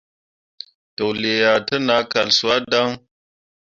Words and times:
Toklǝǝah 0.95 1.59
te 1.67 1.75
nah 1.87 2.03
kal 2.11 2.29
suah 2.37 2.59
dan. 2.71 2.91